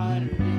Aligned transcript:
water. 0.08 0.57